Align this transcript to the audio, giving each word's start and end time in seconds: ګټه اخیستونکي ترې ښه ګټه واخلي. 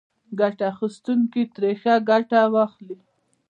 ګټه 0.39 0.63
اخیستونکي 0.73 1.43
ترې 1.53 1.71
ښه 1.81 1.93
ګټه 2.09 2.39
واخلي. 2.53 2.97